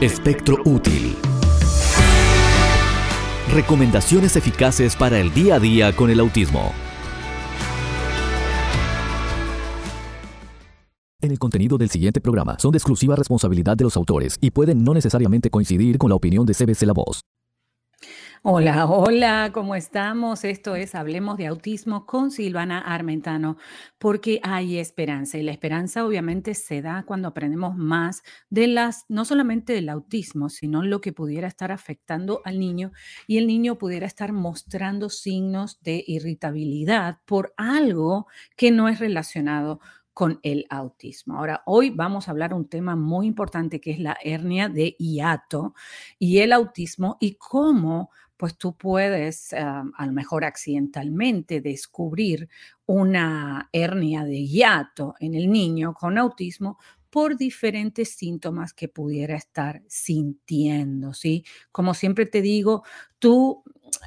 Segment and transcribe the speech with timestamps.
[0.00, 1.14] Espectro útil.
[3.52, 6.72] Recomendaciones eficaces para el día a día con el autismo.
[11.20, 14.84] En el contenido del siguiente programa son de exclusiva responsabilidad de los autores y pueden
[14.84, 17.20] no necesariamente coincidir con la opinión de CBC La Voz.
[18.42, 20.44] Hola, hola, ¿cómo estamos?
[20.44, 23.58] Esto es Hablemos de Autismo con Silvana Armentano,
[23.98, 29.26] porque hay esperanza y la esperanza obviamente se da cuando aprendemos más de las, no
[29.26, 32.92] solamente del autismo, sino lo que pudiera estar afectando al niño
[33.26, 39.80] y el niño pudiera estar mostrando signos de irritabilidad por algo que no es relacionado
[40.14, 41.36] con el autismo.
[41.36, 45.74] Ahora, hoy vamos a hablar un tema muy importante que es la hernia de hiato
[46.18, 52.48] y el autismo y cómo pues tú puedes a lo mejor accidentalmente descubrir
[52.86, 56.78] una hernia de hiato en el niño con autismo
[57.10, 61.44] por diferentes síntomas que pudiera estar sintiendo, ¿sí?
[61.70, 62.82] Como siempre te digo,
[63.18, 63.62] tú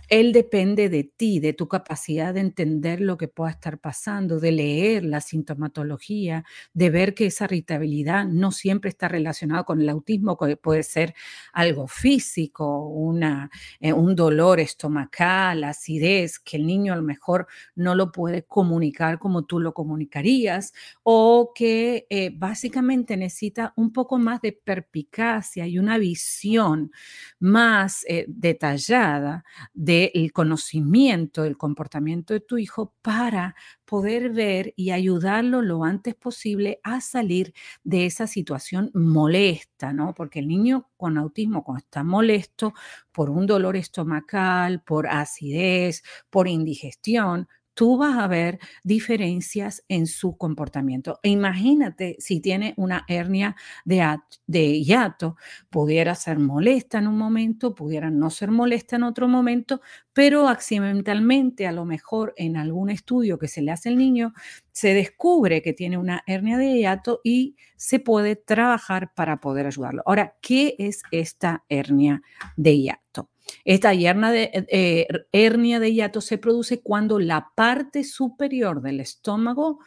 [0.10, 4.52] él depende de ti, de tu capacidad de entender lo que pueda estar pasando, de
[4.52, 10.38] leer la sintomatología, de ver que esa irritabilidad no siempre está relacionada con el autismo,
[10.38, 11.14] que puede ser
[11.54, 13.50] algo físico, una,
[13.80, 19.20] eh, un dolor estomacal, acidez, que el niño a lo mejor no lo puede comunicar
[19.20, 25.80] como tú lo comunicarías, o que eh, básicamente necesita un poco más de perpicacia y
[25.80, 26.92] una visión
[27.40, 29.44] más eh, detallada
[29.84, 36.80] del conocimiento del comportamiento de tu hijo para poder ver y ayudarlo lo antes posible
[36.84, 37.54] a salir
[37.84, 40.14] de esa situación molesta, ¿no?
[40.14, 42.74] Porque el niño con autismo, cuando está molesto
[43.12, 50.38] por un dolor estomacal, por acidez, por indigestión, tú vas a ver diferencias en su
[50.38, 51.20] comportamiento.
[51.24, 55.36] E imagínate si tiene una hernia de, de hiato,
[55.70, 59.82] pudiera ser molesta en un momento, pudiera no ser molesta en otro momento,
[60.14, 64.34] pero accidentalmente, a lo mejor en algún estudio que se le hace al niño,
[64.72, 70.04] se descubre que tiene una hernia de hiato y se puede trabajar para poder ayudarlo.
[70.06, 72.22] Ahora, ¿qué es esta hernia
[72.56, 73.33] de hiato?
[73.66, 79.80] Esta hernia de, eh, hernia de hiato se produce cuando la parte superior del estómago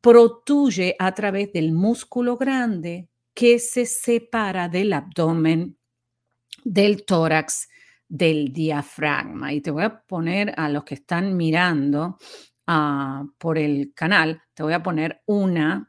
[0.00, 5.76] protuye a través del músculo grande que se separa del abdomen,
[6.64, 7.68] del tórax,
[8.08, 9.52] del diafragma.
[9.52, 12.18] Y te voy a poner a los que están mirando
[12.66, 15.88] ah, por el canal, te voy a poner una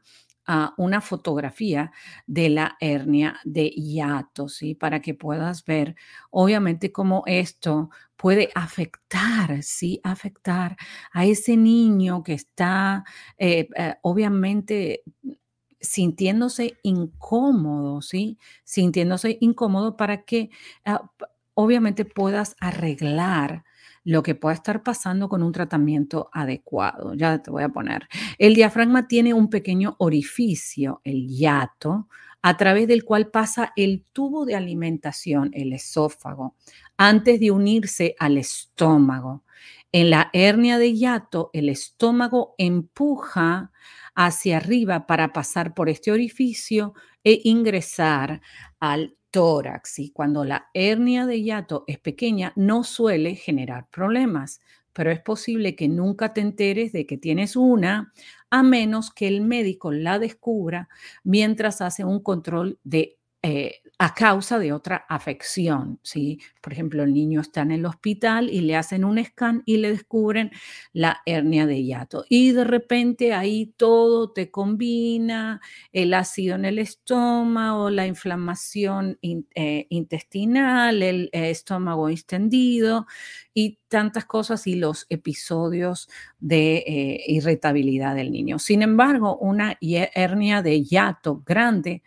[0.76, 1.92] una fotografía
[2.26, 4.74] de la hernia de hiato, ¿sí?
[4.74, 5.94] Para que puedas ver,
[6.30, 10.00] obviamente, cómo esto puede afectar, ¿sí?
[10.04, 10.76] Afectar
[11.12, 13.04] a ese niño que está,
[13.38, 15.02] eh, eh, obviamente,
[15.80, 18.38] sintiéndose incómodo, ¿sí?
[18.64, 20.50] Sintiéndose incómodo para que,
[20.84, 21.10] ah,
[21.54, 23.64] obviamente, puedas arreglar
[24.04, 27.14] lo que pueda estar pasando con un tratamiento adecuado.
[27.14, 28.08] Ya te voy a poner.
[28.38, 32.08] El diafragma tiene un pequeño orificio, el hiato,
[32.42, 36.56] a través del cual pasa el tubo de alimentación, el esófago,
[36.96, 39.44] antes de unirse al estómago.
[39.92, 43.70] En la hernia de hiato, el estómago empuja
[44.14, 48.40] hacia arriba para pasar por este orificio e ingresar
[48.80, 54.60] al tórax y cuando la hernia de hiato es pequeña no suele generar problemas,
[54.92, 58.12] pero es posible que nunca te enteres de que tienes una
[58.50, 60.88] a menos que el médico la descubra
[61.24, 66.40] mientras hace un control de eh, a causa de otra afección, ¿sí?
[66.60, 69.92] Por ejemplo, el niño está en el hospital y le hacen un scan y le
[69.92, 70.50] descubren
[70.92, 72.24] la hernia de hiato.
[72.28, 75.60] Y de repente ahí todo te combina,
[75.92, 83.06] el ácido en el estómago, la inflamación eh, intestinal, el eh, estómago extendido
[83.54, 86.08] y tantas cosas y los episodios
[86.40, 88.58] de irritabilidad del niño.
[88.58, 92.02] Sin embargo, una hernia de hiato grande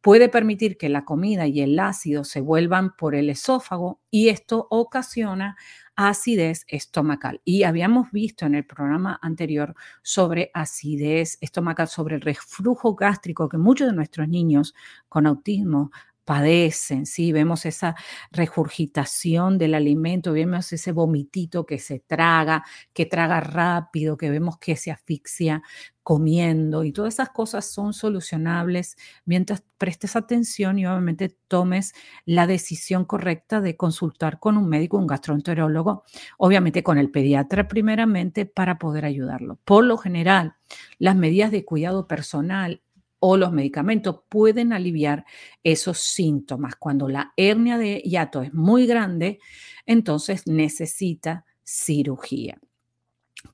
[0.00, 4.66] puede permitir que la comida y el ácido se vuelvan por el esófago y esto
[4.70, 5.56] ocasiona
[5.96, 7.42] acidez estomacal.
[7.44, 13.58] Y habíamos visto en el programa anterior sobre acidez estomacal, sobre el reflujo gástrico que
[13.58, 14.74] muchos de nuestros niños
[15.08, 15.90] con autismo
[16.30, 17.32] padecen, ¿sí?
[17.32, 17.96] Vemos esa
[18.30, 22.62] regurgitación del alimento, vemos ese vomitito que se traga,
[22.92, 25.60] que traga rápido, que vemos que se asfixia
[26.04, 31.94] comiendo y todas esas cosas son solucionables mientras prestes atención y obviamente tomes
[32.26, 36.04] la decisión correcta de consultar con un médico, un gastroenterólogo,
[36.38, 39.58] obviamente con el pediatra primeramente para poder ayudarlo.
[39.64, 40.54] Por lo general,
[40.98, 42.82] las medidas de cuidado personal
[43.20, 45.24] o los medicamentos pueden aliviar
[45.62, 46.74] esos síntomas.
[46.76, 49.38] Cuando la hernia de hiato es muy grande,
[49.86, 52.58] entonces necesita cirugía.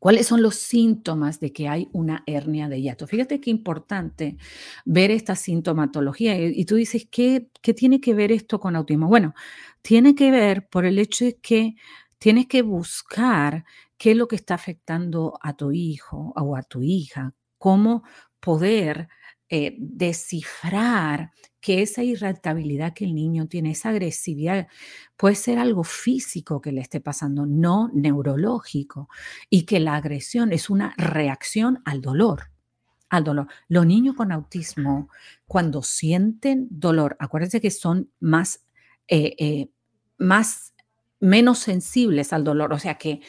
[0.01, 3.07] ¿Cuáles son los síntomas de que hay una hernia de hiato?
[3.07, 4.37] Fíjate qué importante
[4.85, 6.37] ver esta sintomatología.
[6.37, 9.07] Y tú dices, ¿qué, ¿qué tiene que ver esto con autismo?
[9.09, 9.35] Bueno,
[9.83, 11.77] tiene que ver por el hecho de que
[12.19, 13.65] tienes que buscar
[13.97, 18.03] qué es lo que está afectando a tu hijo o a tu hija, cómo
[18.41, 19.09] poder
[19.48, 24.69] eh, descifrar que esa irritabilidad que el niño tiene, esa agresividad,
[25.16, 29.08] puede ser algo físico que le esté pasando, no neurológico,
[29.50, 32.50] y que la agresión es una reacción al dolor.
[33.08, 33.48] Al dolor.
[33.69, 35.10] Los niños con autismo,
[35.46, 38.64] cuando sienten dolor, acuérdense que son más,
[39.08, 39.70] eh, eh,
[40.19, 40.75] más,
[41.20, 43.20] menos sensibles al dolor, o sea que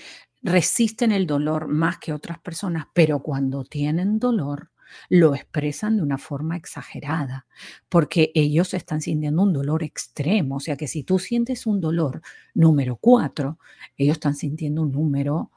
[0.42, 4.72] resisten el dolor más que otras personas, pero cuando tienen dolor,
[5.10, 7.46] lo expresan de una forma exagerada,
[7.90, 10.58] porque ellos están sintiendo un dolor extremo.
[10.58, 12.22] O sea que si tú sientes un dolor
[12.54, 13.60] número cuatro,
[13.98, 15.52] ellos están sintiendo un número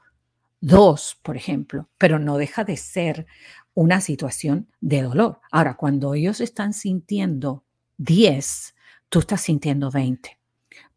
[0.61, 3.27] dos, por ejemplo, pero no deja de ser
[3.75, 5.41] una situación de dolor.
[5.51, 7.65] Ahora, cuando ellos están sintiendo
[7.99, 8.75] 10,
[9.09, 10.41] tú estás sintiendo 20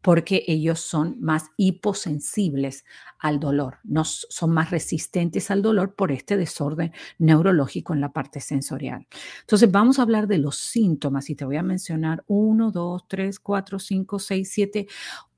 [0.04, 2.84] porque ellos son más hiposensibles
[3.24, 8.38] al dolor, no son más resistentes al dolor por este desorden neurológico en la parte
[8.38, 9.06] sensorial.
[9.40, 13.40] Entonces, vamos a hablar de los síntomas y te voy a mencionar uno, dos, tres,
[13.40, 14.88] cuatro, cinco, seis, siete,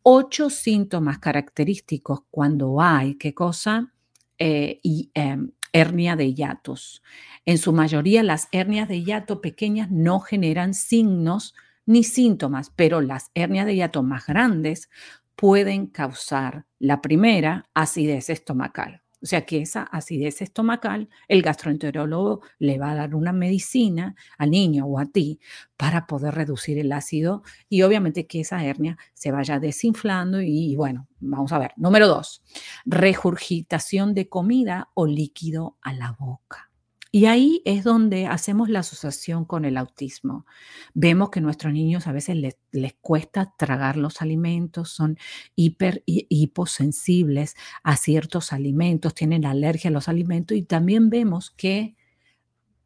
[0.02, 3.92] ocho síntomas característicos cuando hay, ¿qué cosa?
[4.36, 7.04] Eh, y, em, hernia de hiatos.
[7.44, 11.54] En su mayoría, las hernias de hiato pequeñas no generan signos
[11.84, 14.90] ni síntomas, pero las hernias de hiato más grandes
[15.36, 19.02] pueden causar la primera acidez estomacal.
[19.22, 24.50] O sea que esa acidez estomacal, el gastroenterólogo le va a dar una medicina al
[24.50, 25.40] niño o a ti
[25.76, 31.08] para poder reducir el ácido y obviamente que esa hernia se vaya desinflando y, bueno,
[31.18, 31.72] vamos a ver.
[31.76, 32.42] Número dos,
[32.84, 36.70] regurgitación de comida o líquido a la boca.
[37.12, 40.44] Y ahí es donde hacemos la asociación con el autismo.
[40.92, 45.16] Vemos que nuestros niños a veces les, cuesta tragar los alimentos, son
[45.54, 51.96] hiper hiposensibles a ciertos alimentos, tienen alergia a los alimentos y también vemos que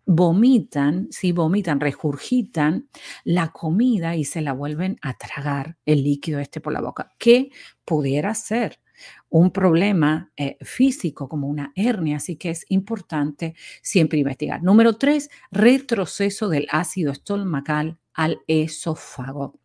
[0.06, 2.88] vomitan, si vomitan, regurgitan
[3.24, 7.12] la comida y se la vuelven a tragar el líquido este por la boca.
[7.18, 7.50] ¿Qué
[7.84, 8.80] pudiera ser?
[9.30, 14.62] Un problema eh, físico como una hernia, así que es importante siempre investigar.
[14.62, 19.60] Número tres, retroceso del ácido estomacal al esófago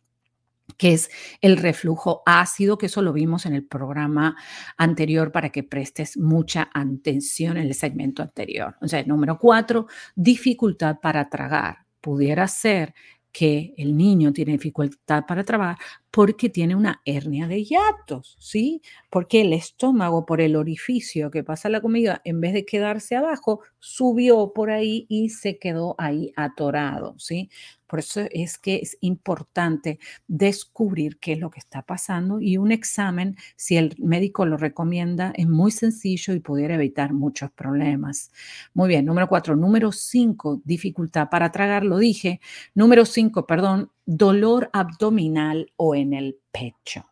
[0.76, 1.10] que es
[1.40, 4.36] el reflujo ácido, que eso lo vimos en el programa
[4.76, 8.76] anterior para que prestes mucha atención en el segmento anterior.
[8.80, 11.86] O número cuatro, dificultad para tragar.
[12.00, 12.94] Pudiera ser
[13.32, 15.76] que el niño tiene dificultad para trabajar
[16.10, 18.80] porque tiene una hernia de hiatos, ¿sí?
[19.10, 23.60] Porque el estómago, por el orificio que pasa la comida, en vez de quedarse abajo,
[23.78, 27.50] subió por ahí y se quedó ahí atorado, ¿sí?
[27.86, 32.72] Por eso es que es importante descubrir qué es lo que está pasando y un
[32.72, 38.30] examen, si el médico lo recomienda, es muy sencillo y pudiera evitar muchos problemas.
[38.74, 39.56] Muy bien, número cuatro.
[39.56, 42.40] Número cinco, dificultad para tragar, lo dije.
[42.74, 47.06] Número cinco, perdón, dolor abdominal o en el pecho.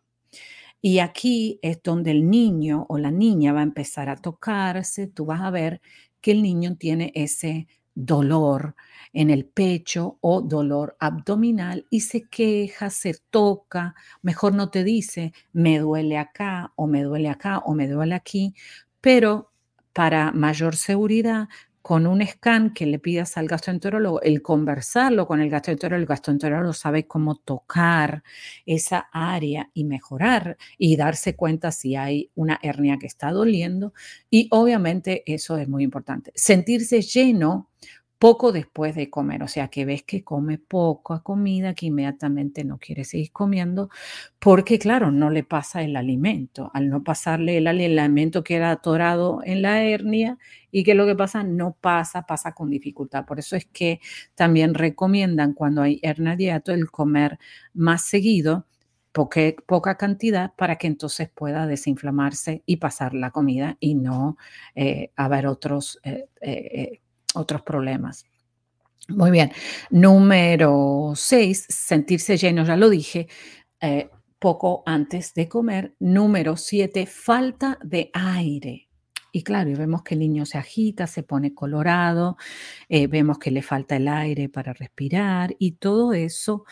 [0.81, 5.25] Y aquí es donde el niño o la niña va a empezar a tocarse, tú
[5.25, 5.81] vas a ver
[6.21, 8.75] que el niño tiene ese dolor
[9.13, 15.33] en el pecho o dolor abdominal y se queja, se toca, mejor no te dice,
[15.53, 18.53] me duele acá o me duele acá o me duele aquí,
[18.99, 19.51] pero
[19.93, 21.47] para mayor seguridad
[21.85, 26.73] con un scan que le pidas al gastroenterólogo, el conversarlo con el gastroenterólogo, el gastroenterólogo
[26.73, 28.23] sabe cómo tocar
[28.65, 33.93] esa área y mejorar y darse cuenta si hay una hernia que está doliendo.
[34.31, 36.31] Y obviamente eso es muy importante.
[36.33, 37.69] Sentirse lleno
[38.25, 42.79] poco después de comer, o sea que ves que come poca comida, que inmediatamente no
[42.79, 43.91] quiere seguir comiendo,
[44.39, 49.41] porque claro, no le pasa el alimento, al no pasarle el alimento que era atorado
[49.43, 50.39] en la hernia
[50.71, 53.25] y que lo que pasa no pasa, pasa con dificultad.
[53.25, 53.99] Por eso es que
[54.33, 57.37] también recomiendan cuando hay hernia diato el comer
[57.75, 58.65] más seguido,
[59.13, 64.35] poca cantidad para que entonces pueda desinflamarse y pasar la comida y no
[64.73, 67.01] eh, haber otros eh, eh,
[67.35, 68.25] otros problemas.
[69.07, 69.51] Muy bien.
[69.91, 73.27] Número seis, sentirse lleno, ya lo dije,
[73.79, 75.95] eh, poco antes de comer.
[75.99, 78.89] Número siete, falta de aire.
[79.31, 82.37] y claro, y vemos que el niño se agita, se pone colorado,
[82.87, 86.63] eh, vemos que le falta el aire para respirar y todo eso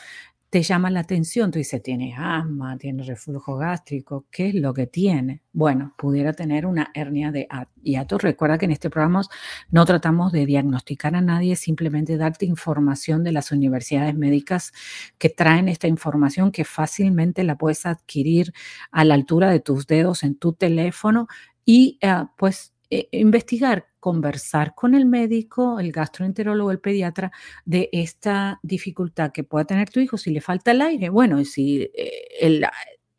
[0.53, 1.50] te llama la atención.
[1.50, 5.41] Tú dices, tiene asma, tiene reflujo gástrico, ¿qué es lo que tiene?
[5.51, 7.48] Bueno, pudiera tener una hernia de
[7.81, 8.19] hiato.
[8.19, 9.24] Recuerda que en este programa
[9.72, 14.74] no tratamos de diagnosticar a nadie, simplemente darte información de las universidades médicas
[15.17, 18.53] que traen esta información que fácilmente la puedes adquirir
[18.91, 21.25] a la altura de tus dedos en tu teléfono
[21.65, 27.31] y eh, pues eh, investigar, conversar con el médico, el gastroenterólogo, el pediatra
[27.63, 31.07] de esta dificultad que pueda tener tu hijo si le falta el aire.
[31.07, 31.89] Bueno, y si
[32.38, 32.69] él eh,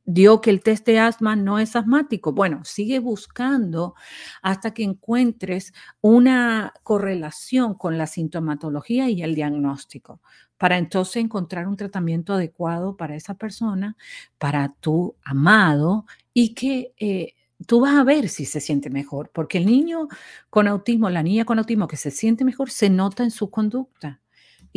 [0.05, 2.33] dio que el test de asma no es asmático.
[2.33, 3.95] Bueno, sigue buscando
[4.43, 5.73] hasta que encuentres
[6.03, 10.21] una correlación con la sintomatología y el diagnóstico
[10.59, 13.97] para entonces encontrar un tratamiento adecuado para esa persona,
[14.37, 17.33] para tu amado y que eh,
[17.67, 20.09] tú vas a ver si se siente mejor, porque el niño
[20.51, 24.21] con autismo, la niña con autismo que se siente mejor, se nota en su conducta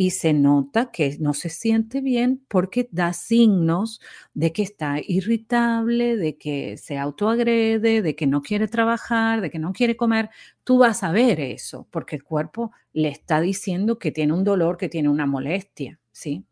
[0.00, 4.00] y se nota que no se siente bien porque da signos
[4.32, 9.58] de que está irritable, de que se autoagrede, de que no quiere trabajar, de que
[9.58, 10.30] no quiere comer.
[10.62, 14.76] Tú vas a ver eso porque el cuerpo le está diciendo que tiene un dolor,
[14.76, 15.98] que tiene una molestia.
[16.12, 16.44] ¿Sí?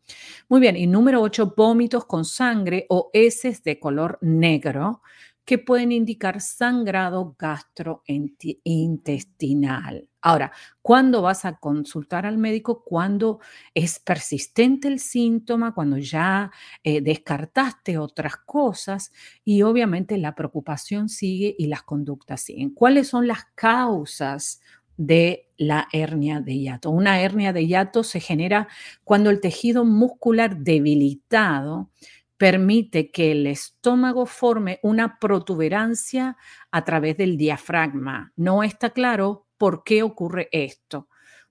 [0.49, 5.02] Muy bien, y número 8, vómitos con sangre o heces de color negro
[5.46, 10.08] que pueden indicar sangrado gastrointestinal.
[10.20, 10.50] Ahora,
[10.82, 12.82] ¿cuándo vas a consultar al médico?
[12.84, 13.38] Cuando
[13.72, 16.50] es persistente el síntoma, cuando ya
[16.82, 19.12] eh, descartaste otras cosas
[19.44, 22.70] y obviamente la preocupación sigue y las conductas siguen.
[22.70, 24.60] ¿Cuáles son las causas
[24.96, 26.90] de la hernia de hiato?
[26.90, 28.66] Una hernia de hiato se genera
[29.04, 31.88] cuando el tejido muscular debilitado
[32.36, 36.36] permite que el estómago forme una protuberancia
[36.70, 38.32] a través del diafragma.
[38.36, 41.08] No está claro por qué ocurre esto,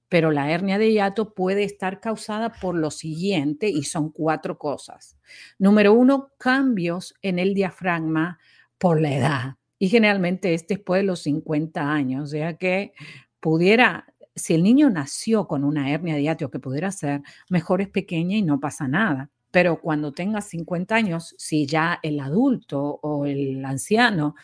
[0.09, 5.17] pero la hernia de hiato puede estar causada por lo siguiente y son cuatro cosas.
[5.57, 8.39] Número uno, cambios en el diafragma
[8.77, 9.55] por la edad.
[9.79, 12.93] Y generalmente es después de los 50 años, o sea que
[13.39, 17.89] pudiera si el niño nació con una hernia de hiato, que pudiera ser, mejor es
[17.89, 19.29] pequeña y no pasa nada.
[19.55, 24.35] Pero cuando tengas 50 años, si ya el adulto o el anciano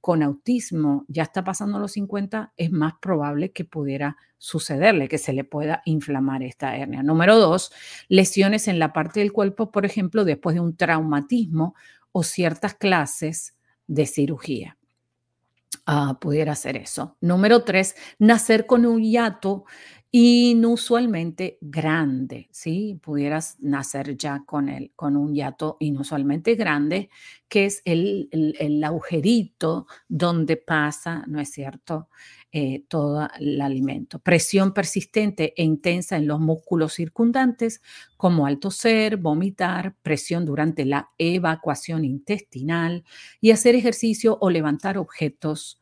[0.00, 5.32] con autismo ya está pasando los 50, es más probable que pudiera sucederle, que se
[5.32, 7.02] le pueda inflamar esta hernia.
[7.02, 7.72] Número dos,
[8.06, 11.74] lesiones en la parte del cuerpo, por ejemplo, después de un traumatismo
[12.12, 13.56] o ciertas clases
[13.88, 14.78] de cirugía.
[15.84, 17.16] Ah, pudiera ser eso.
[17.20, 19.64] Número tres, nacer con un hiato
[20.12, 22.98] inusualmente grande, ¿sí?
[23.00, 27.10] Pudieras nacer ya con, el, con un hiato inusualmente grande,
[27.48, 32.08] que es el, el, agujerito donde pasa, ¿no es cierto?,
[32.52, 34.18] eh, todo el alimento.
[34.18, 37.80] Presión persistente e intensa en los músculos circundantes,
[38.16, 43.04] como al toser, vomitar, presión durante la evacuación intestinal
[43.40, 45.79] y hacer ejercicio o levantar objetos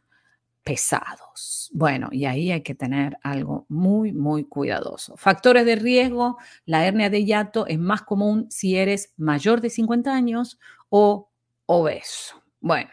[0.69, 1.71] pesados.
[1.73, 5.17] Bueno, y ahí hay que tener algo muy, muy cuidadoso.
[5.17, 10.15] Factores de riesgo, la hernia de hiato es más común si eres mayor de 50
[10.15, 10.59] años
[10.91, 11.31] o
[11.65, 12.43] obeso.
[12.61, 12.91] Bueno,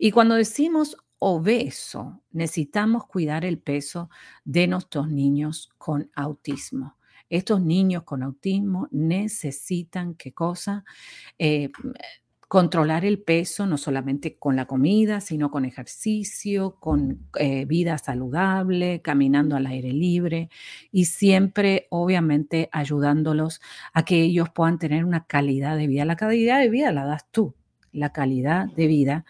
[0.00, 4.10] y cuando decimos obeso, necesitamos cuidar el peso
[4.44, 6.96] de nuestros niños con autismo.
[7.30, 10.84] Estos niños con autismo necesitan, ¿qué cosa?
[11.38, 11.70] Eh,
[12.52, 19.00] controlar el peso no solamente con la comida, sino con ejercicio, con eh, vida saludable,
[19.00, 20.50] caminando al aire libre
[20.90, 23.62] y siempre, obviamente, ayudándolos
[23.94, 26.04] a que ellos puedan tener una calidad de vida.
[26.04, 27.54] La calidad de vida la das tú,
[27.90, 29.24] la calidad de vida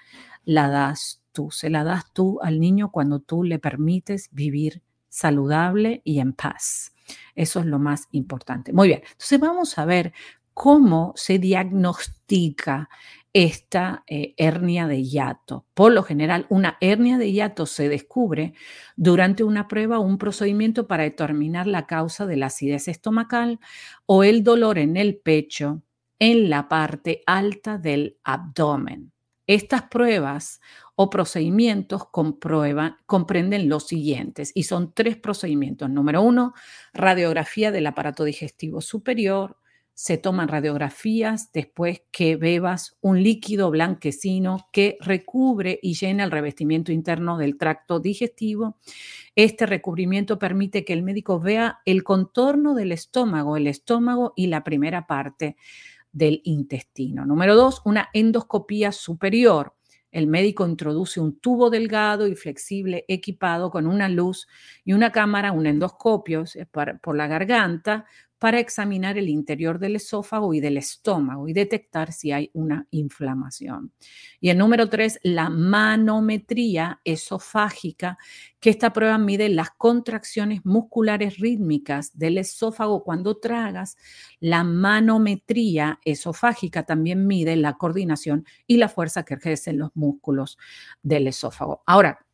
[0.45, 6.03] la das tú, se la das tú al niño cuando tú le permites vivir saludable
[6.03, 6.93] y en paz.
[7.37, 8.73] Eso es lo más importante.
[8.73, 10.13] Muy bien, entonces vamos a ver
[10.55, 12.89] cómo se diagnostica
[13.33, 15.65] esta eh, hernia de hiato.
[15.75, 18.53] Por lo general, una hernia de hiato se descubre
[18.97, 23.59] durante una prueba o un procedimiento para determinar la causa de la acidez estomacal
[24.07, 25.83] o el dolor en el pecho
[26.19, 29.13] en la parte alta del abdomen.
[29.47, 30.61] Estas pruebas
[30.95, 35.91] o procedimientos comprenden los siguientes y son tres procedimientos.
[35.91, 36.55] Número uno,
[36.93, 39.57] radiografía del aparato digestivo superior
[39.95, 46.93] se toman radiografías después que bebas un líquido blanquecino que recubre y llena el revestimiento
[46.93, 48.79] interno del tracto digestivo.
[49.37, 54.65] Este recubrimiento permite que el médico vea el contorno del estómago, el estómago y la
[54.65, 55.57] primera parte
[56.11, 57.27] del intestino.
[57.27, 59.75] Número dos, una endoscopía superior.
[60.11, 64.47] el médico introduce un tubo delgado y flexible equipado con una luz
[64.85, 66.45] y una cámara, un endoscopio
[67.01, 68.05] por la garganta
[68.43, 73.93] para examinar el interior del esófago y del estómago y detectar si hay una inflamación.
[74.41, 78.19] Y el número tres, la manometría esofágica,
[78.59, 83.97] que esta prueba mide las contracciones musculares rítmicas del esófago cuando tragas.
[84.41, 90.59] La manometría esofágica también mide la coordinación y la fuerza que ejercen los músculos
[91.01, 91.85] del esófago.
[91.87, 92.27] Ahora,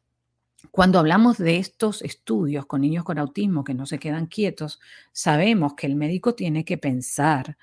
[0.71, 4.81] cuando hablamos de estos estudios con niños con autismo que no se quedan quietos,
[5.13, 7.57] sabemos que el médico tiene que pensar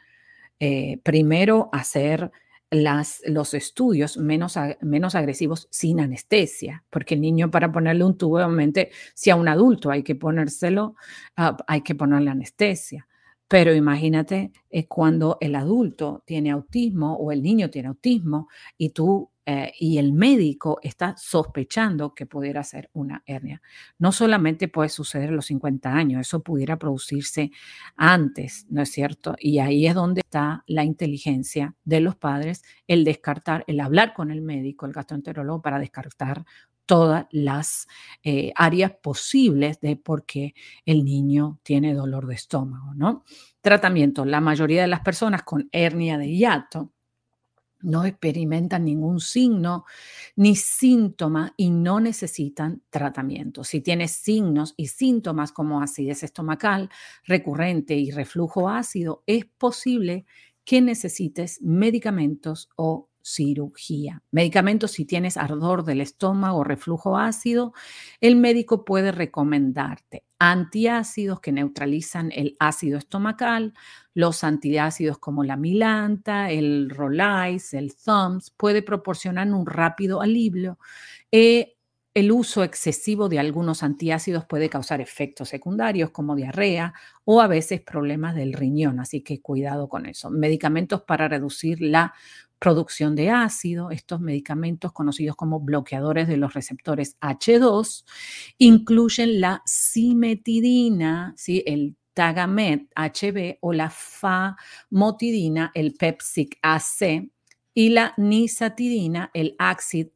[0.60, 2.32] eh, primero hacer
[2.72, 8.92] los estudios menos, menos agresivos sin anestesia, porque el niño para ponerle un tubo, obviamente,
[9.14, 10.96] si a un adulto hay que ponérselo,
[11.38, 13.08] ah, hay que ponerle anestesia.
[13.48, 18.48] Pero imagínate eh, cuando el adulto tiene autismo o el niño tiene autismo
[18.78, 23.62] y tú eh, y el médico está sospechando que pudiera ser una hernia.
[24.00, 27.52] No solamente puede suceder a los 50 años, eso pudiera producirse
[27.96, 29.36] antes, ¿no es cierto?
[29.38, 34.32] Y ahí es donde está la inteligencia de los padres, el descartar, el hablar con
[34.32, 36.44] el médico, el gastroenterólogo, para descartar
[36.86, 37.88] todas las
[38.24, 40.54] eh, áreas posibles de por qué
[40.86, 43.24] el niño tiene dolor de estómago, ¿no?
[43.62, 44.26] Tratamiento.
[44.26, 46.95] La mayoría de las personas con hernia de hiato
[47.82, 49.86] no experimentan ningún signo
[50.36, 53.64] ni síntoma y no necesitan tratamiento.
[53.64, 56.90] Si tienes signos y síntomas como acidez estomacal
[57.24, 60.26] recurrente y reflujo ácido, es posible
[60.66, 64.24] que necesites medicamentos o cirugía.
[64.32, 67.74] Medicamentos si tienes ardor del estómago o reflujo ácido,
[68.22, 73.74] el médico puede recomendarte antiácidos que neutralizan el ácido estomacal,
[74.14, 80.78] los antiácidos como la milanta, el Rolais, el Thumbs, puede proporcionar un rápido alivio.
[81.32, 81.76] Eh,
[82.16, 86.94] el uso excesivo de algunos antiácidos puede causar efectos secundarios como diarrea
[87.26, 90.30] o a veces problemas del riñón, así que cuidado con eso.
[90.30, 92.14] Medicamentos para reducir la
[92.60, 98.06] producción de ácido, estos medicamentos conocidos como bloqueadores de los receptores H2,
[98.58, 101.64] incluyen la cimetidina, ¿sí?
[101.66, 107.30] el Tagamet HB o la famotidina, el Pepsic AC,
[107.76, 110.08] y la nisatidina, el Axid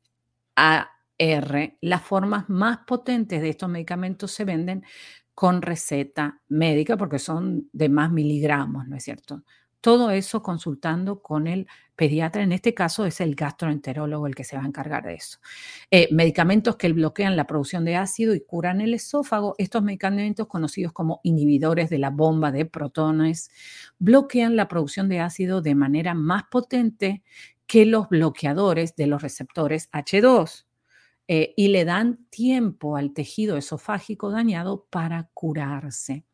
[0.56, 1.78] AR.
[1.82, 4.84] Las formas más potentes de estos medicamentos se venden
[5.36, 9.44] con receta médica porque son de más miligramos, ¿no es cierto?
[9.82, 14.58] Todo eso consultando con el pediatra, en este caso es el gastroenterólogo el que se
[14.58, 15.40] va a encargar de eso.
[15.92, 20.92] Eh, medicamentos que bloquean la producción de ácido y curan el esófago, estos medicamentos conocidos
[20.94, 23.52] como inhibidores de la bomba de protones,
[24.00, 27.24] bloquean la producción de ácido de manera más potente
[27.66, 30.66] que los bloqueadores de los receptores H2.
[31.28, 36.26] Eh, y le dan tiempo al tejido esofágico dañado para curarse.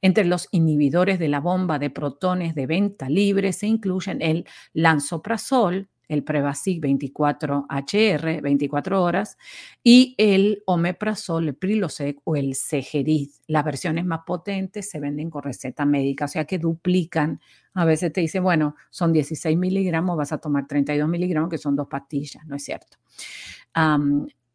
[0.00, 5.88] Entre los inhibidores de la bomba de protones de venta libre se incluyen el lansoprazol,
[6.12, 9.38] el Prevacid 24HR, 24 horas,
[9.82, 13.30] y el omeprazol, el Prilosec o el Cegerid.
[13.46, 17.40] Las versiones más potentes se venden con receta médica, o sea que duplican.
[17.74, 21.76] A veces te dice, bueno, son 16 miligramos, vas a tomar 32 miligramos, que son
[21.76, 22.98] dos pastillas, ¿no es cierto?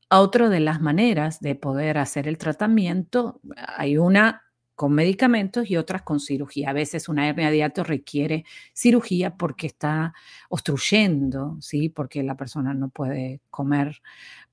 [0.10, 4.47] otra de las maneras de poder hacer el tratamiento, hay una
[4.78, 6.70] con medicamentos y otras con cirugía.
[6.70, 10.14] A veces una hernia de hiato requiere cirugía porque está
[10.50, 11.90] obstruyendo, ¿sí?
[11.90, 14.04] Porque la persona no puede comer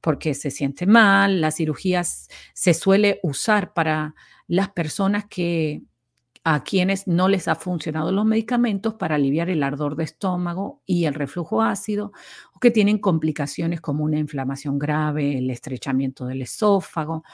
[0.01, 1.43] porque se siente mal.
[1.43, 4.15] La cirugía se suele usar para
[4.47, 5.83] las personas que
[6.47, 11.07] a quienes no les ha funcionado los medicamentos para aliviar el ardor de estómago y
[11.07, 12.13] el reflujo ácido,
[12.53, 17.25] o que tienen complicaciones como una inflamación grave, el estrechamiento del esófago,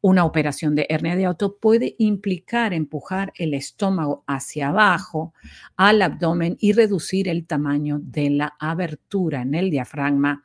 [0.00, 5.34] una operación de hernia de auto puede implicar empujar el estómago hacia abajo
[5.76, 10.42] al abdomen y reducir el tamaño de la abertura en el diafragma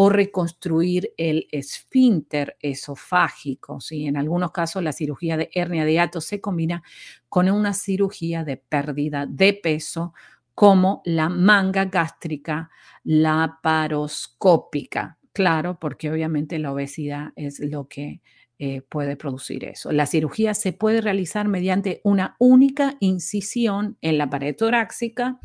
[0.00, 3.80] o reconstruir el esfínter esofágico.
[3.80, 4.06] ¿sí?
[4.06, 6.84] En algunos casos la cirugía de hernia de hiato se combina
[7.28, 10.14] con una cirugía de pérdida de peso
[10.54, 12.70] como la manga gástrica
[13.02, 15.18] laparoscópica.
[15.32, 18.22] Claro, porque obviamente la obesidad es lo que
[18.60, 19.90] eh, puede producir eso.
[19.90, 25.40] La cirugía se puede realizar mediante una única incisión en la pared torácica,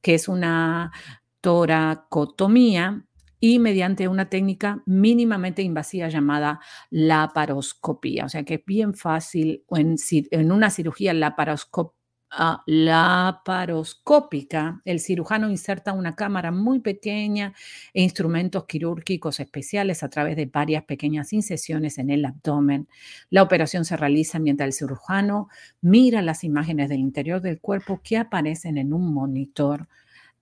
[0.00, 0.90] que es una
[1.40, 3.06] toracotomía
[3.44, 8.26] y mediante una técnica mínimamente invasiva llamada laparoscopía.
[8.26, 12.02] O sea que es bien fácil en, una cirugía laparoscópica
[12.66, 17.52] laparoscópica, el cirujano inserta una cámara muy pequeña
[17.92, 22.88] e instrumentos quirúrgicos especiales a través de varias pequeñas incesiones en el abdomen.
[23.28, 25.48] La operación se realiza mientras el cirujano
[25.82, 29.88] mira las imágenes del interior del cuerpo que aparecen en un monitor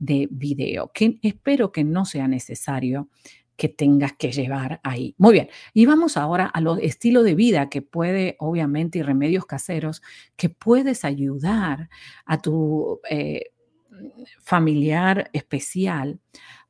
[0.00, 3.08] de video, que espero que no sea necesario
[3.56, 5.14] que tengas que llevar ahí.
[5.18, 9.44] Muy bien, y vamos ahora a los estilos de vida que puede, obviamente, y remedios
[9.44, 10.02] caseros
[10.34, 11.90] que puedes ayudar
[12.24, 13.50] a tu eh,
[14.40, 16.18] familiar especial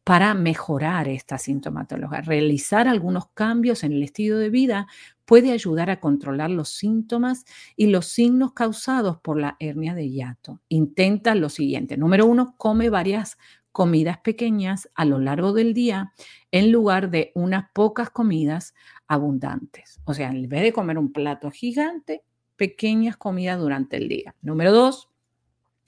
[0.03, 2.23] para mejorar esta sintomatología.
[2.23, 4.89] Realizar algunos cambios en el estilo de vida
[5.31, 7.45] puede ayudar a controlar los síntomas
[7.77, 10.61] y los signos causados por la hernia de hiato.
[10.69, 11.97] Intenta lo siguiente.
[11.97, 13.39] Número uno, come varias
[13.71, 16.13] comidas pequeñas a lo largo del día
[16.51, 18.75] en lugar de unas pocas comidas
[19.07, 20.01] abundantes.
[20.05, 22.25] O sea, en vez de comer un plato gigante,
[22.57, 24.35] pequeñas comidas durante el día.
[24.43, 25.11] Número dos,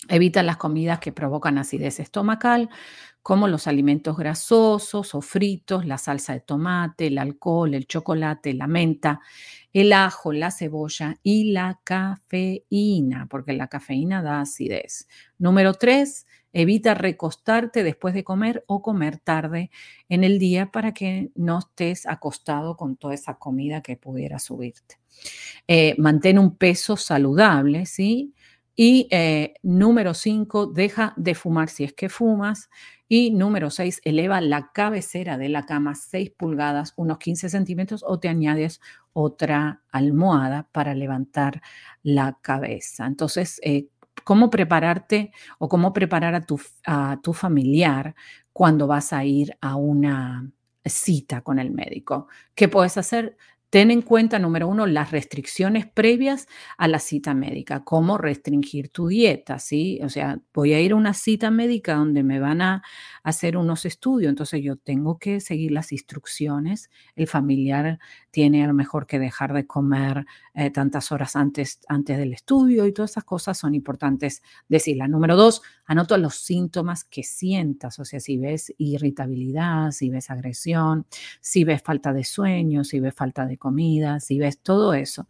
[0.09, 2.69] evita las comidas que provocan acidez estomacal,
[3.23, 8.67] como los alimentos grasosos o fritos, la salsa de tomate, el alcohol, el chocolate, la
[8.67, 9.21] menta,
[9.73, 15.07] el ajo, la cebolla y la cafeína, porque la cafeína da acidez.
[15.39, 19.71] Número tres, Evita recostarte después de comer o comer tarde
[20.11, 24.99] en el día para que no estés acostado con toda esa comida que pudiera subirte.
[25.67, 28.35] Eh, mantén un peso saludable, ¿sí?
[28.77, 32.71] Y eh, número cinco, deja de fumar si es que fumas.
[33.09, 38.19] Y número seis, eleva la cabecera de la cama 6 pulgadas, unos 15 centímetros, o
[38.19, 38.81] te añades
[39.13, 41.61] otra almohada para levantar
[42.03, 43.05] la cabeza.
[43.07, 43.89] Entonces, eh,
[44.25, 48.15] cómo prepararte o cómo preparar a tu, a tu familiar
[48.53, 50.51] cuando vas a ir a una
[50.85, 52.29] cita con el médico.
[52.55, 53.37] ¿Qué puedes hacer?
[53.73, 59.07] Ten en cuenta, número uno, las restricciones previas a la cita médica, cómo restringir tu
[59.09, 59.99] dieta, ¿sí?
[60.05, 62.83] O sea, voy a ir a una cita médica donde me van a
[63.23, 66.91] hacer unos estudios, entonces yo tengo que seguir las instrucciones.
[67.17, 67.99] El familiar
[68.31, 72.87] tiene a lo mejor que dejar de comer eh, tantas horas antes, antes del estudio
[72.87, 75.09] y todas esas cosas son importantes decirlas.
[75.09, 81.07] Número dos, anota los síntomas que sientas, o sea, si ves irritabilidad, si ves agresión,
[81.41, 85.29] si ves falta de sueño, si ves falta de comida, si ves todo eso,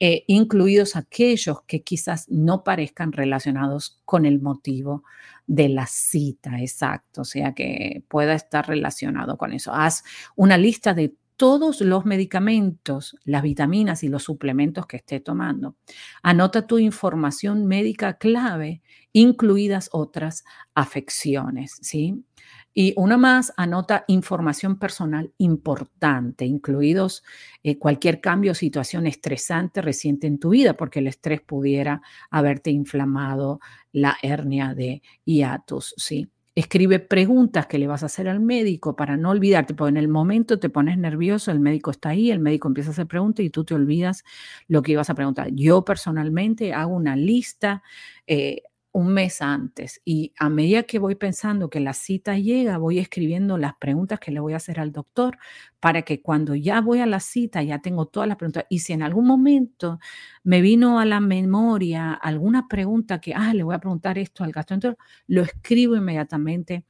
[0.00, 5.04] eh, incluidos aquellos que quizás no parezcan relacionados con el motivo
[5.46, 9.74] de la cita, exacto, o sea que pueda estar relacionado con eso.
[9.74, 10.02] Haz
[10.34, 15.76] una lista de todos los medicamentos, las vitaminas y los suplementos que esté tomando.
[16.22, 20.44] Anota tu información médica clave, incluidas otras
[20.74, 22.24] afecciones, ¿sí?
[22.74, 27.22] Y una más, anota información personal importante, incluidos
[27.62, 32.70] eh, cualquier cambio o situación estresante reciente en tu vida, porque el estrés pudiera haberte
[32.70, 33.60] inflamado
[33.92, 36.28] la hernia de hiatus, ¿sí?
[36.56, 40.06] Escribe preguntas que le vas a hacer al médico para no olvidarte, porque en el
[40.08, 43.50] momento te pones nervioso, el médico está ahí, el médico empieza a hacer preguntas y
[43.50, 44.22] tú te olvidas
[44.68, 45.48] lo que ibas a preguntar.
[45.52, 47.82] Yo personalmente hago una lista.
[48.28, 48.62] Eh,
[48.94, 53.58] un mes antes y a medida que voy pensando que la cita llega, voy escribiendo
[53.58, 55.36] las preguntas que le voy a hacer al doctor
[55.80, 58.66] para que cuando ya voy a la cita ya tengo todas las preguntas.
[58.70, 59.98] Y si en algún momento
[60.44, 64.52] me vino a la memoria alguna pregunta que, ah, le voy a preguntar esto al
[64.52, 66.84] gastroenterólogo, lo escribo inmediatamente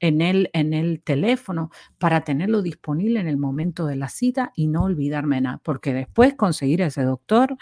[0.00, 4.68] en el, en el teléfono para tenerlo disponible en el momento de la cita y
[4.68, 7.56] no olvidarme nada, porque después conseguir a ese doctor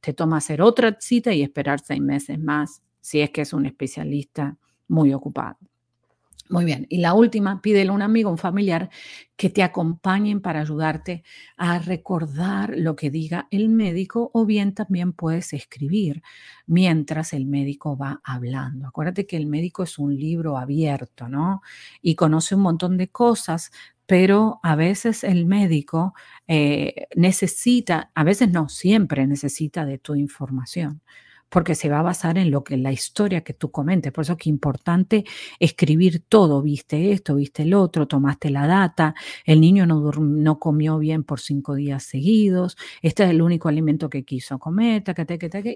[0.00, 3.66] te toma hacer otra cita y esperar seis meses más si es que es un
[3.66, 4.56] especialista
[4.88, 5.58] muy ocupado.
[6.48, 6.86] Muy bien.
[6.88, 8.88] Y la última, pídele a un amigo, un familiar,
[9.36, 11.22] que te acompañen para ayudarte
[11.58, 16.22] a recordar lo que diga el médico o bien también puedes escribir
[16.66, 18.88] mientras el médico va hablando.
[18.88, 21.60] Acuérdate que el médico es un libro abierto, ¿no?
[22.00, 23.70] Y conoce un montón de cosas,
[24.06, 26.14] pero a veces el médico
[26.48, 31.02] eh, necesita, a veces no, siempre necesita de tu información
[31.54, 34.10] porque se va a basar en lo que la historia que tú comentes.
[34.10, 35.24] Por eso es que es importante
[35.60, 36.60] escribir todo.
[36.60, 39.14] Viste esto, viste el otro, tomaste la data,
[39.44, 44.10] el niño no, no comió bien por cinco días seguidos, este es el único alimento
[44.10, 45.04] que quiso comer,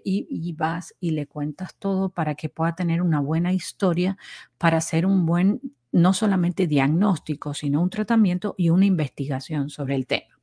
[0.05, 4.19] y, y vas y le cuentas todo para que pueda tener una buena historia
[4.59, 5.61] para hacer un buen,
[5.93, 10.41] no solamente diagnóstico, sino un tratamiento y una investigación sobre el tema.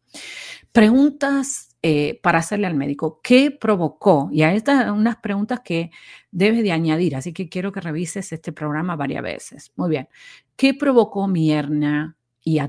[0.72, 3.20] Preguntas eh, para hacerle al médico.
[3.22, 4.30] ¿Qué provocó?
[4.32, 5.92] Y a estas unas preguntas que
[6.32, 9.72] debes de añadir, así que quiero que revises este programa varias veces.
[9.76, 10.10] Muy bien.
[10.56, 12.18] ¿Qué provocó mi hernia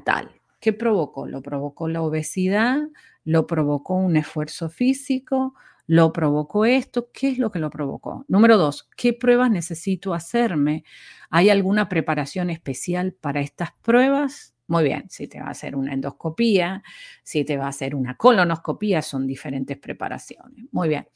[0.04, 0.38] tal?
[0.60, 1.26] ¿Qué provocó?
[1.26, 2.88] ¿Lo provocó la obesidad?
[3.24, 5.54] ¿Lo provocó un esfuerzo físico?
[5.86, 7.08] ¿Lo provocó esto?
[7.10, 8.26] ¿Qué es lo que lo provocó?
[8.28, 10.84] Número dos, ¿qué pruebas necesito hacerme?
[11.30, 14.55] ¿Hay alguna preparación especial para estas pruebas?
[14.68, 16.82] Muy bien, si te va a hacer una endoscopía,
[17.22, 20.66] si te va a hacer una colonoscopía, son diferentes preparaciones.
[20.72, 21.06] Muy bien.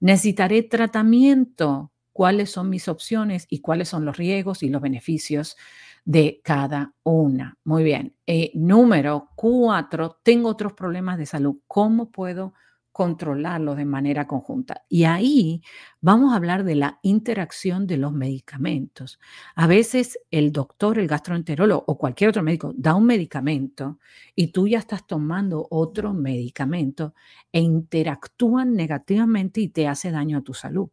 [0.00, 1.92] ¿Necesitaré tratamiento?
[2.12, 5.56] ¿Cuáles son mis opciones y cuáles son los riesgos y los beneficios
[6.04, 7.56] de cada una?
[7.64, 8.14] Muy bien.
[8.26, 11.56] Eh, número cuatro, tengo otros problemas de salud.
[11.66, 12.52] ¿Cómo puedo
[12.98, 14.82] controlarlo de manera conjunta.
[14.88, 15.62] Y ahí
[16.00, 19.20] vamos a hablar de la interacción de los medicamentos.
[19.54, 24.00] A veces el doctor, el gastroenterólogo o cualquier otro médico da un medicamento
[24.34, 27.14] y tú ya estás tomando otro medicamento
[27.52, 30.88] e interactúan negativamente y te hace daño a tu salud.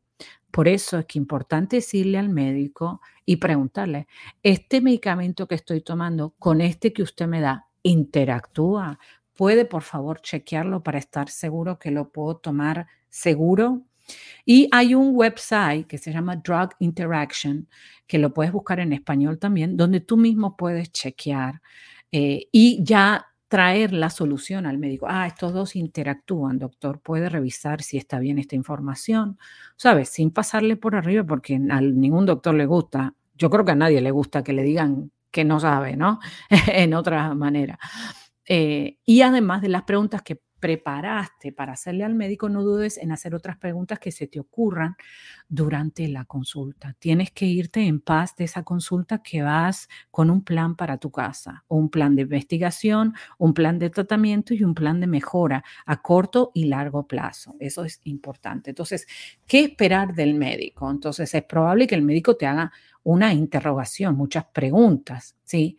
[0.52, 4.06] Por eso es que es importante decirle al médico y preguntarle,
[4.44, 9.00] ¿este medicamento que estoy tomando con este que usted me da interactúa?
[9.36, 13.84] Puede por favor chequearlo para estar seguro que lo puedo tomar seguro.
[14.46, 17.68] Y hay un website que se llama Drug Interaction,
[18.08, 21.62] que lo puedes buscar en español también, donde tú mismo puedes chequear
[22.12, 25.06] eh, y ya traer la solución al médico.
[25.10, 29.38] Ah, estos dos interactúan, doctor, puede revisar si está bien esta información,
[29.76, 30.10] ¿sabes?
[30.10, 33.14] Sin pasarle por arriba, porque a ningún doctor le gusta.
[33.36, 36.20] Yo creo que a nadie le gusta que le digan que no sabe, ¿no?
[36.68, 37.80] en otra manera.
[38.48, 43.12] Eh, y además de las preguntas que preparaste para hacerle al médico, no dudes en
[43.12, 44.96] hacer otras preguntas que se te ocurran
[45.48, 46.96] durante la consulta.
[46.98, 51.12] Tienes que irte en paz de esa consulta que vas con un plan para tu
[51.12, 56.02] casa, un plan de investigación, un plan de tratamiento y un plan de mejora a
[56.02, 57.56] corto y largo plazo.
[57.60, 58.72] Eso es importante.
[58.72, 59.06] Entonces,
[59.46, 60.90] ¿qué esperar del médico?
[60.90, 62.72] Entonces, es probable que el médico te haga
[63.04, 65.78] una interrogación, muchas preguntas, ¿sí?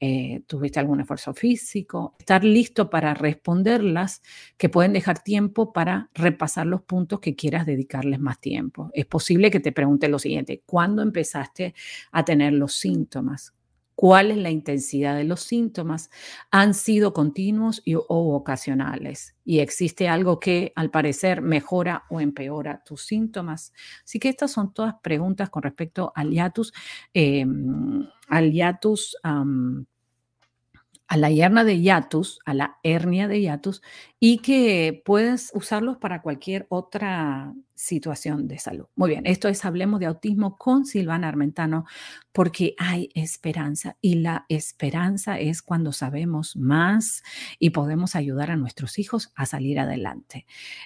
[0.00, 4.22] Eh, tuviste algún esfuerzo físico, estar listo para responderlas,
[4.56, 8.90] que pueden dejar tiempo para repasar los puntos que quieras dedicarles más tiempo.
[8.94, 11.74] Es posible que te pregunte lo siguiente, ¿cuándo empezaste
[12.12, 13.52] a tener los síntomas?
[14.00, 16.08] ¿Cuál es la intensidad de los síntomas?
[16.52, 19.34] ¿Han sido continuos o ocasionales?
[19.44, 23.72] ¿Y existe algo que al parecer mejora o empeora tus síntomas?
[24.04, 26.72] Así que estas son todas preguntas con respecto al hiatus.
[27.12, 28.52] Em, al
[31.08, 33.82] a la hernia de hiatus, a la hernia de hiatus,
[34.20, 38.86] y que puedes usarlos para cualquier otra situación de salud.
[38.94, 41.86] Muy bien, esto es Hablemos de Autismo con Silvana Armentano,
[42.32, 47.22] porque hay esperanza y la esperanza es cuando sabemos más
[47.58, 50.44] y podemos ayudar a nuestros hijos a salir adelante.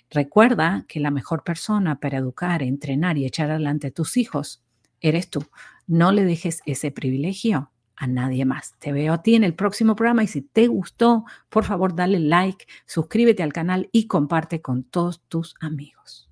[0.09, 4.63] Recuerda que la mejor persona para educar, entrenar y echar adelante a tus hijos
[5.01, 5.45] eres tú.
[5.89, 8.75] No le dejes ese privilegio a nadie más.
[8.79, 12.19] Te veo a ti en el próximo programa y si te gustó, por favor dale
[12.19, 16.32] like, suscríbete al canal y comparte con todos tus amigos.